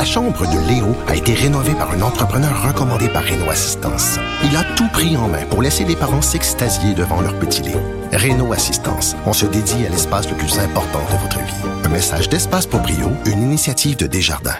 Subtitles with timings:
[0.00, 4.18] La chambre de Léo a été rénovée par un entrepreneur recommandé par Renault Assistance.
[4.42, 7.78] Il a tout pris en main pour laisser les parents s'extasier devant leur petit Léo.
[8.10, 11.84] Renault Assistance, on se dédie à l'espace le plus important de votre vie.
[11.84, 14.56] Un message d'Espace pour Brio, une initiative de Desjardins.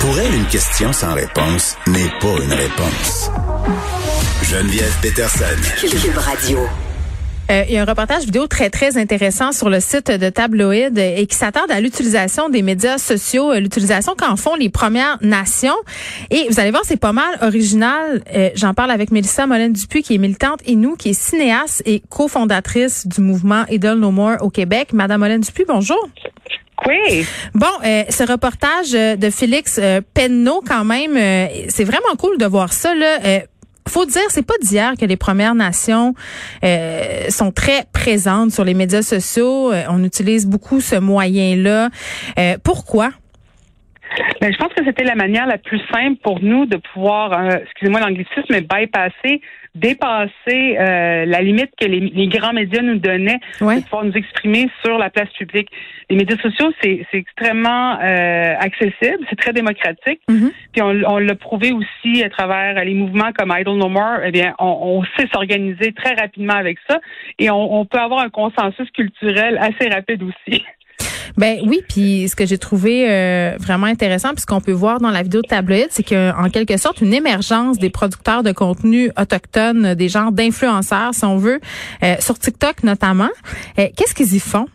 [0.00, 3.30] Pour elle, une question sans réponse n'est pas une réponse.
[4.42, 5.56] Geneviève Peterson.
[5.80, 6.58] Cube Radio.
[7.50, 10.96] Euh, il y a un reportage vidéo très, très intéressant sur le site de Tabloïd
[10.98, 15.76] et qui s'attarde à l'utilisation des médias sociaux, euh, l'utilisation qu'en font les Premières Nations.
[16.30, 18.22] Et vous allez voir, c'est pas mal original.
[18.34, 22.02] Euh, j'en parle avec Mélissa Molène-Dupuis, qui est militante et nous, qui est cinéaste et
[22.08, 24.94] cofondatrice du mouvement Idle No More au Québec.
[24.94, 26.08] Madame Molène-Dupuis, bonjour.
[26.86, 27.26] Oui.
[27.54, 29.80] Bon, ce reportage de Félix
[30.12, 31.14] Penneau, quand même,
[31.68, 32.94] c'est vraiment cool de voir ça.
[32.94, 33.42] Là
[33.88, 36.14] faut dire, c'est pas d'hier que les Premières Nations
[36.64, 39.72] euh, sont très présentes sur les médias sociaux.
[39.72, 41.90] Euh, on utilise beaucoup ce moyen-là.
[42.38, 43.10] Euh, pourquoi?
[44.40, 47.32] Ben, je pense que c'était la manière la plus simple pour nous de pouvoir,
[47.62, 49.40] excusez-moi l'anglicisme, mais bypasser
[49.74, 54.70] dépasser euh, la limite que les, les, grands médias nous donnaient de pouvoir nous exprimer
[54.84, 55.68] sur la place publique.
[56.08, 60.20] Les médias sociaux, c'est extrêmement euh, accessible, c'est très démocratique.
[60.28, 60.52] Mm-hmm.
[60.72, 64.20] Puis on, on l'a prouvé aussi à travers les mouvements comme Idle No More.
[64.24, 67.00] Eh bien, on, on sait s'organiser très rapidement avec ça
[67.38, 70.64] et on, on peut avoir un consensus culturel assez rapide aussi.
[71.36, 75.00] Ben oui, puis ce que j'ai trouvé euh, vraiment intéressant, puis ce qu'on peut voir
[75.00, 79.10] dans la vidéo de tabloïd, c'est qu'en quelque sorte une émergence des producteurs de contenu
[79.18, 81.60] autochtones, des genres d'influenceurs, si on veut,
[82.02, 83.30] euh, sur TikTok notamment.
[83.78, 84.66] Euh, qu'est-ce qu'ils y font?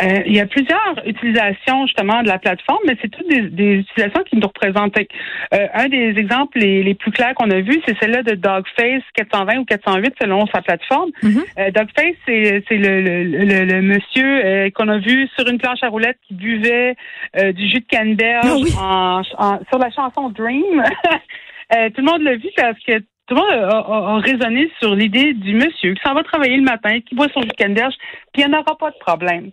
[0.00, 4.22] Euh, il y a plusieurs utilisations justement de la plateforme, mais c'est toutes des, utilisations
[4.24, 4.96] qui nous représentent.
[4.98, 9.58] Euh, un des exemples les, plus clairs qu'on a vus, c'est celle-là de Dogface 420
[9.58, 11.10] ou 408 selon sa plateforme.
[11.22, 11.44] Mm-hmm.
[11.58, 16.18] Euh, Dogface, c'est, le, le, le, monsieur qu'on a vu sur une planche à roulettes
[16.26, 16.94] qui buvait
[17.34, 20.82] du jus de canneberge ah en, sur la chanson Dream.
[21.70, 25.54] tout le monde l'a vu parce que tout le monde a, raisonné sur l'idée du
[25.54, 27.94] monsieur qui s'en va travailler le matin, qui boit son de canneberge,
[28.32, 29.50] puis il n'y en aura pas de problème.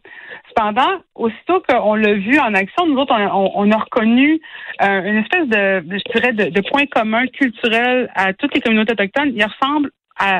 [0.50, 4.40] Cependant, aussitôt qu'on l'a vu en action, nous autres, on, a reconnu
[4.81, 9.31] euh, une espèce de, je dirais, de, point commun culturel à toutes les communautés autochtones.
[9.36, 9.90] Il ressemble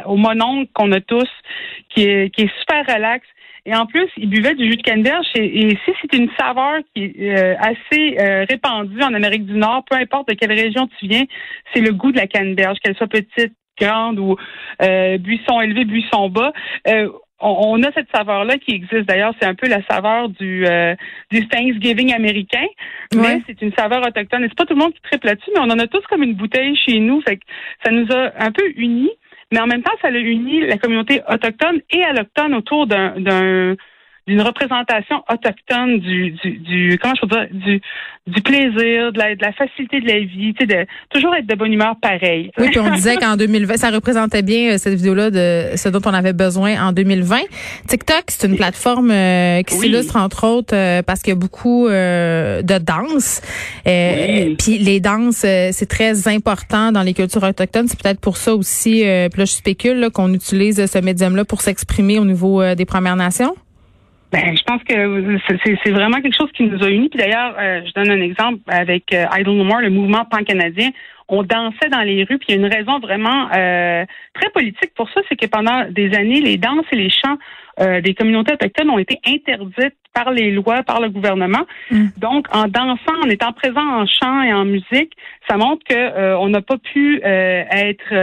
[0.06, 1.30] au mononcle qu'on a tous,
[1.90, 3.28] qui est, qui est super relax.
[3.66, 5.25] Et en plus, il buvait du jus de canneberge.
[5.35, 9.53] Et, et si c'est une saveur qui est euh, assez euh, répandue en Amérique du
[9.53, 11.24] Nord, peu importe de quelle région tu viens,
[11.74, 14.35] c'est le goût de la canneberge, qu'elle soit petite, grande ou
[14.79, 16.53] buisson élevé, buisson bas
[17.44, 19.06] on, a cette saveur-là qui existe.
[19.06, 20.95] D'ailleurs, c'est un peu la saveur du, euh,
[21.31, 22.66] du Thanksgiving américain,
[23.16, 24.44] mais c'est une saveur autochtone.
[24.44, 26.24] Et c'est pas tout le monde qui triple là-dessus, mais on en a tous comme
[26.24, 27.22] une bouteille chez nous.
[27.22, 27.44] Fait que
[27.85, 29.12] ça nous a un peu unis,
[29.53, 33.75] mais en même temps, ça a uni la communauté autochtone et allochtone autour d'un
[34.28, 37.81] d'une représentation autochtone du, du, du comment je peux dire du,
[38.25, 41.45] du plaisir, de la, de la facilité de la vie, tu sais, de toujours être
[41.45, 42.51] de bonne humeur pareil.
[42.57, 46.00] Oui, puis on disait qu'en 2020, ça représentait bien euh, cette vidéo-là de ce dont
[46.06, 47.38] on avait besoin en 2020.
[47.88, 51.88] TikTok, c'est une plateforme euh, qui s'illustre entre autres euh, parce qu'il y a beaucoup
[51.89, 53.41] de danse.
[53.83, 57.88] Puis les danses, c'est très important dans les cultures autochtones.
[57.88, 62.19] C'est peut-être pour ça aussi, puis là je spécule qu'on utilise ce médium-là pour s'exprimer
[62.19, 63.53] au niveau des Premières Nations.
[64.33, 67.07] Ben, je pense que c'est vraiment quelque chose qui nous a unis.
[67.07, 70.89] Puis d'ailleurs, euh, je donne un exemple avec euh, Idle No More, le mouvement pan-canadien.
[71.35, 74.94] On dansait dans les rues, puis il y a une raison vraiment euh, très politique
[74.95, 77.38] pour ça, c'est que pendant des années, les danses et les chants
[77.79, 81.66] des communautés autochtones ont été interdites par les lois, par le gouvernement.
[81.89, 82.05] Mm.
[82.17, 85.13] Donc, en dansant, en étant présent en chant et en musique,
[85.49, 88.13] ça montre que on n'a pas pu être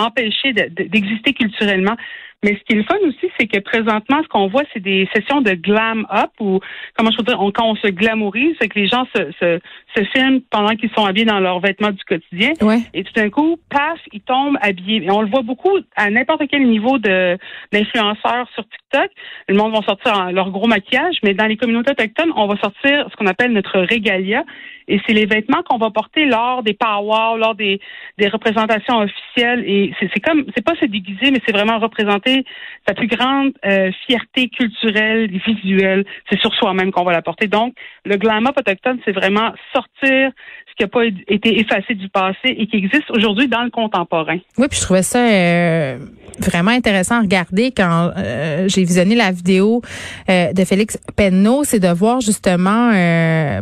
[0.00, 1.96] empêché d'exister culturellement.
[2.42, 5.06] Mais ce qui est le fun aussi, c'est que présentement, ce qu'on voit, c'est des
[5.14, 6.60] sessions de glam up ou
[6.96, 9.60] comment je peux dire, quand on se glamourise, c'est que les gens se, se,
[9.94, 12.52] se filment pendant qu'ils sont habillés dans leurs vêtements du quotidien.
[12.92, 15.04] Et tout d'un coup, paf, ils tombent habillés.
[15.04, 17.38] Et on le voit beaucoup à n'importe quel niveau de
[17.72, 19.10] d'influenceurs sur TikTok.
[19.48, 23.06] Le monde va sortir leur gros maquillage, mais dans les communautés autochtones, on va sortir
[23.10, 24.44] ce qu'on appelle notre régalia.
[24.88, 27.80] Et c'est les vêtements qu'on va porter lors des powwows, lors des,
[28.18, 29.62] des représentations officielles.
[29.66, 32.44] Et c'est comme, c'est pas se déguiser, mais c'est vraiment représenter
[32.86, 36.04] sa plus grande euh, fierté culturelle, visuelle.
[36.28, 37.46] C'est sur soi-même qu'on va la porter.
[37.46, 37.74] Donc,
[38.04, 40.32] le glam up autochtone, c'est vraiment sortir
[40.80, 44.38] qui n'a pas été effacé du passé et qui existe aujourd'hui dans le contemporain.
[44.56, 45.98] Oui, puis je trouvais ça euh,
[46.38, 49.82] vraiment intéressant à regarder quand euh, j'ai visionné la vidéo
[50.30, 52.92] euh, de Félix Penneau, c'est de voir justement,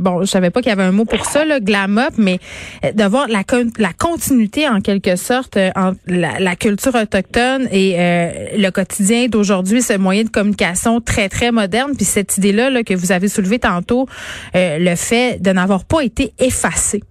[0.00, 2.38] bon, je savais pas qu'il y avait un mot pour ça, le glam up, mais
[2.84, 3.42] de voir la,
[3.78, 7.96] la continuité en quelque sorte entre la, la culture autochtone et
[8.56, 12.94] le quotidien d'aujourd'hui, ce moyen de communication très, très moderne, puis cette idée-là là, que
[12.94, 14.06] vous avez soulevée tantôt,
[14.54, 17.02] le fait de n'avoir pas été effacé.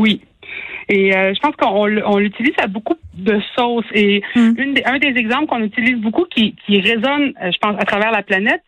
[0.00, 0.22] Oui,
[0.88, 3.84] et euh, je pense qu'on on l'utilise à beaucoup de sauces.
[3.92, 4.54] Et hmm.
[4.58, 8.10] une un des exemples qu'on utilise beaucoup qui, qui résonne, euh, je pense, à travers
[8.10, 8.62] la planète,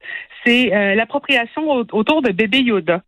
[0.44, 3.02] c'est euh, l'appropriation autour de bébé Yoda.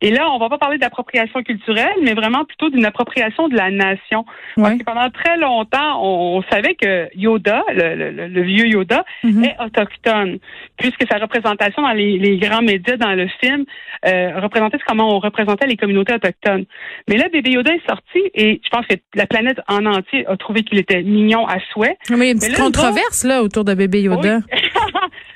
[0.00, 3.70] Et là, on va pas parler d'appropriation culturelle, mais vraiment plutôt d'une appropriation de la
[3.70, 4.24] nation.
[4.56, 9.44] Parce que pendant très longtemps, on, savait que Yoda, le, vieux Yoda, mhm.
[9.44, 10.38] est autochtone,
[10.76, 13.64] puisque sa représentation dans les, grands médias, dans le film,
[14.06, 16.64] euh, représentait comment on représentait les communautés autochtones.
[17.08, 20.36] Mais là, bébé Yoda est sorti et je pense que la planète en entier a
[20.36, 21.96] trouvé qu'il était mignon à souhait.
[22.10, 24.40] Mais il y a une petite controverse là autour de bébé Yoda.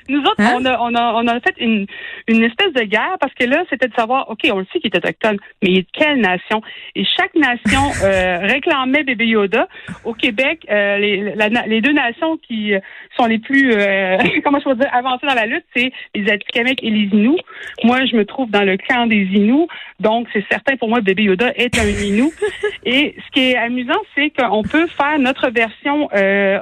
[0.09, 0.57] Nous autres, hein?
[0.57, 1.85] on, a, on, a, on a fait une,
[2.27, 4.91] une espèce de guerre parce que là, c'était de savoir, OK, on le sait qu'il
[4.93, 6.61] est autochtone, mais il est de quelle nation?
[6.95, 9.67] Et chaque nation euh, réclamait bébé Yoda.
[10.03, 11.33] Au Québec, euh, les,
[11.67, 12.73] les deux nations qui
[13.17, 16.83] sont les plus, euh, comment je peux dire, avancées dans la lutte, c'est les Atikamekw
[16.83, 17.41] et les Inuits.
[17.83, 19.67] Moi, je me trouve dans le clan des Inuits,
[20.03, 22.31] donc c'est certain pour moi, bébé Yoda est un Inuit.
[22.85, 26.05] et ce qui est amusant, c'est qu'on peut faire notre version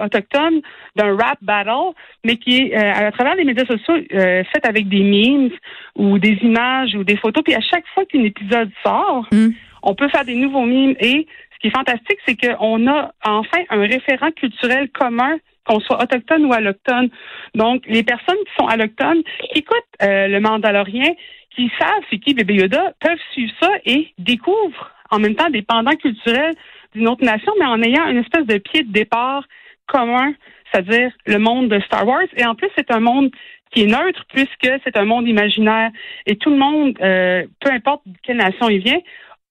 [0.04, 0.62] autochtone
[0.96, 1.94] d'un rap battle,
[2.24, 5.50] mais qui est à travers les médias sociaux euh, faite avec des memes
[5.96, 7.44] ou des images ou des photos.
[7.44, 9.50] Puis à chaque fois qu'un épisode sort, mm.
[9.84, 10.96] on peut faire des nouveaux memes.
[11.00, 16.02] Et ce qui est fantastique, c'est qu'on a enfin un référent culturel commun qu'on soit
[16.02, 17.10] autochtone ou allochtone.
[17.54, 21.10] Donc, les personnes qui sont allochtones, qui écoutent euh, le Mandalorien,
[21.56, 25.62] qui savent c'est qui Bébé Yoda, peuvent suivre ça et découvrent en même temps des
[25.62, 26.56] pendants culturels
[26.94, 29.44] d'une autre nation, mais en ayant une espèce de pied de départ
[29.88, 30.34] commun
[30.72, 32.28] c'est-à-dire le monde de Star Wars.
[32.38, 33.30] Et en plus, c'est un monde
[33.72, 35.92] qui est neutre puisque c'est un monde imaginaire.
[36.26, 39.00] Et tout le monde, euh, peu importe de quelle nation il vient,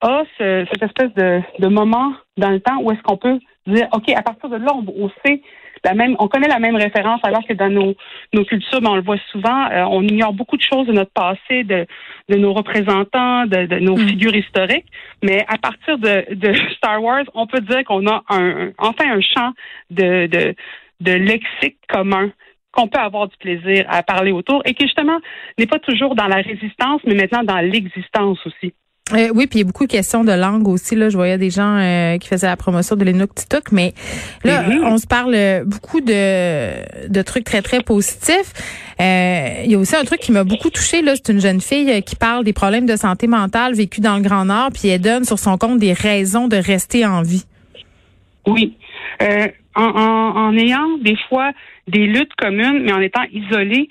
[0.02, 4.08] a cette espèce de, de, moment dans le temps où est-ce qu'on peut dire, OK,
[4.10, 5.42] à partir de là, on, sait
[5.84, 7.94] la même, on connaît la même référence, alors que dans nos,
[8.32, 11.12] nos cultures, ben, on le voit souvent, euh, on ignore beaucoup de choses de notre
[11.12, 11.86] passé, de,
[12.28, 14.08] de nos représentants, de, de nos mm.
[14.08, 14.86] figures historiques.
[15.22, 19.20] Mais à partir de, de Star Wars, on peut dire qu'on a un, enfin un
[19.20, 19.52] champ
[19.90, 20.54] de, de
[21.00, 22.30] de lexique commun
[22.72, 25.18] qu'on peut avoir du plaisir à parler autour et qui justement
[25.58, 28.74] n'est pas toujours dans la résistance, mais maintenant dans l'existence aussi.
[29.12, 30.94] Euh, oui, puis il y a beaucoup de questions de langue aussi.
[30.94, 33.94] Là, je voyais des gens euh, qui faisaient la promotion de l'Inuktitut, mais
[34.44, 38.52] là, on se parle beaucoup de, de trucs très très positifs.
[39.00, 41.02] Euh, il y a aussi un truc qui m'a beaucoup touché.
[41.02, 44.22] Là, c'est une jeune fille qui parle des problèmes de santé mentale vécus dans le
[44.22, 47.44] Grand Nord, puis elle donne sur son compte des raisons de rester en vie.
[48.46, 48.76] Oui.
[49.78, 51.52] Euh, en, en, ayant des fois
[51.86, 53.88] des luttes communes, mais en étant isolé,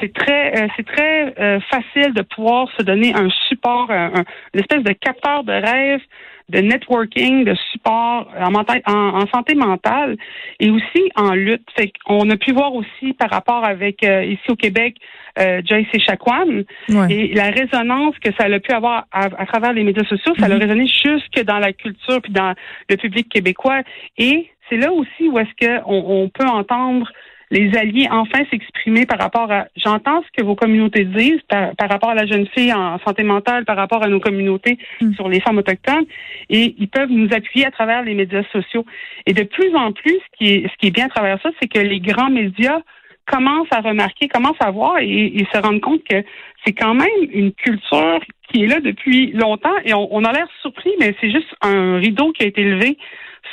[0.00, 4.60] c'est très, euh, c'est très euh, facile de pouvoir se donner un support, un, une
[4.60, 6.00] espèce de capteur de rêve,
[6.48, 10.16] de networking, de support en, en, en, santé mentale
[10.60, 11.68] et aussi en lutte.
[11.76, 14.96] Fait on a pu voir aussi par rapport avec ici au Québec
[15.38, 16.64] euh, Joyce Echaquan
[17.08, 20.48] et la résonance que ça a pu avoir à, travers les médias sociaux, ça a
[20.48, 20.60] mm-hmm.
[20.60, 22.54] résonné jusque dans la culture puis dans
[22.88, 23.82] le public québécois
[24.16, 27.10] et c'est là aussi où est-ce qu'on on peut entendre
[27.50, 32.10] les alliés enfin s'exprimer par rapport à j'entends ce que vos communautés disent par, rapport
[32.10, 35.14] à la jeune fille en santé mentale, par rapport à nos communautés mm.
[35.14, 36.04] sur les femmes autochtones
[36.50, 38.84] et ils peuvent nous appuyer à travers les médias sociaux.
[39.26, 41.50] Et de plus en plus, ce qui est, ce qui est bien à travers ça,
[41.60, 42.80] c'est que les grands médias
[43.26, 46.22] commencent à remarquer, commencent à voir et, se rendent compte que
[46.64, 48.20] c'est quand même une culture
[48.50, 51.98] qui est là depuis longtemps et on, on a l'air surpris, mais c'est juste un
[51.98, 52.96] rideau qui a été levé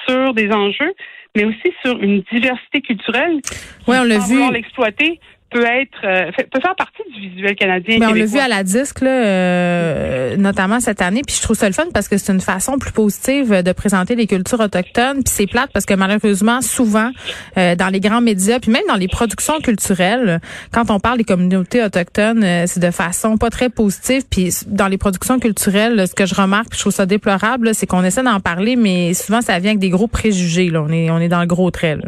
[0.08, 0.94] sur des enjeux,
[1.36, 3.42] mais aussi sur une diversité culturelle.
[3.88, 4.52] Oui, on l'a vu.
[4.52, 7.98] l'exploiter peut être euh, peut faire partie du visuel canadien.
[8.00, 11.22] Mais on l'a vu à la disque là, euh, notamment cette année.
[11.26, 14.16] Puis je trouve ça le fun parce que c'est une façon plus positive de présenter
[14.16, 15.24] les cultures autochtones.
[15.24, 17.12] Puis c'est plate parce que malheureusement souvent
[17.58, 20.40] euh, dans les grands médias, puis même dans les productions culturelles,
[20.72, 24.24] quand on parle des communautés autochtones, c'est de façon pas très positive.
[24.30, 27.86] Puis dans les productions culturelles, ce que je remarque, puis je trouve ça déplorable, c'est
[27.86, 30.70] qu'on essaie d'en parler, mais souvent ça vient avec des gros préjugés.
[30.70, 30.82] Là.
[30.82, 31.96] On est on est dans le gros trait.
[31.96, 32.04] Là.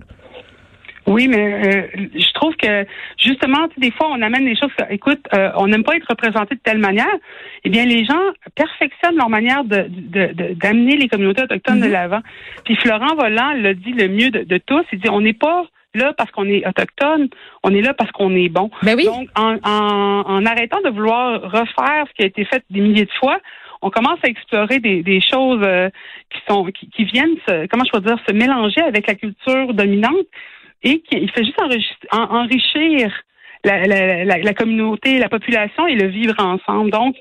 [1.07, 2.85] Oui, mais euh, je trouve que
[3.17, 4.71] justement, des fois, on amène des choses.
[4.89, 7.15] Écoute, euh, on n'aime pas être représenté de telle manière.
[7.63, 8.19] Eh bien, les gens
[8.55, 9.87] perfectionnent leur manière de
[10.53, 11.93] d'amener les communautés autochtones de mhm.
[11.93, 12.19] l'avant.
[12.65, 14.83] Puis Florent Volant l'a dit le mieux de, tous.
[14.91, 17.29] Il dit on n'est pas là parce qu'on est autochtone,
[17.63, 18.69] on est là parce qu'on est bon.
[18.83, 19.05] Ben oui.
[19.05, 23.05] Donc, en, en, en arrêtant de vouloir refaire ce qui a été fait des milliers
[23.05, 23.39] de fois,
[23.81, 25.89] on commence à explorer des, des choses euh,
[26.29, 29.73] qui sont qui, qui viennent se, comment je peux dire se mélanger avec la culture
[29.73, 30.27] dominante
[30.83, 31.59] et qui fait juste
[32.11, 33.11] enrichir
[33.63, 36.91] la, la, la, la, communauté, la population et le vivre ensemble.
[36.91, 37.15] Donc,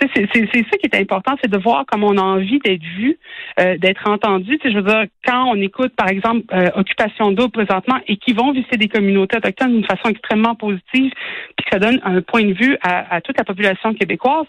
[0.00, 3.18] c'est ça qui est important, c'est de voir comment on a envie d'être vu,
[3.58, 4.58] euh, d'être entendu.
[4.64, 8.52] je veux dire, quand on écoute, par exemple, euh, Occupation d'eau présentement et qui vont
[8.52, 11.12] visiter des communautés autochtones d'une façon extrêmement positive,
[11.56, 14.46] puis que ça donne un point de vue à, à toute la population québécoise,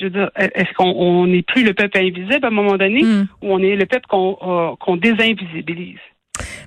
[0.00, 3.26] je veux dire, est-ce qu'on n'est plus le peuple invisible à un moment donné hmm.
[3.42, 5.98] ou on est le peuple qu'on euh, qu'on désinvisibilise?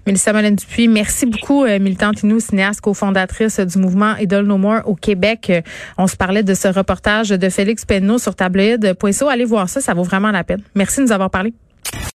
[0.08, 4.82] Mélissa Molène Dupuis, merci beaucoup, euh, militante Inou, cinéaste, cofondatrice du mouvement Idol No More
[4.86, 5.50] au Québec.
[5.52, 5.62] Euh,
[5.98, 9.28] on se parlait de ce reportage de Félix Penneau sur tabloïd.so.
[9.28, 10.62] Allez voir ça, ça vaut vraiment la peine.
[10.74, 11.54] Merci de nous avoir parlé.